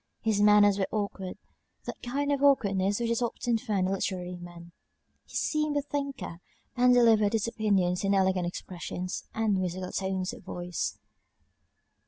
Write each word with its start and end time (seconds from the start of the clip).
His 0.23 0.41
manners 0.41 0.79
were 0.79 0.87
awkward, 0.91 1.37
that 1.85 2.01
kind 2.01 2.31
of 2.31 2.41
awkwardness 2.41 2.99
which 2.99 3.11
is 3.11 3.21
often 3.21 3.59
found 3.59 3.85
in 3.85 3.93
literary 3.93 4.35
men: 4.35 4.71
he 5.25 5.35
seemed 5.35 5.77
a 5.77 5.83
thinker, 5.83 6.39
and 6.75 6.91
delivered 6.91 7.33
his 7.33 7.47
opinions 7.47 8.03
in 8.03 8.15
elegant 8.15 8.47
expressions, 8.47 9.25
and 9.35 9.59
musical 9.59 9.91
tones 9.91 10.33
of 10.33 10.41
voice. 10.41 10.97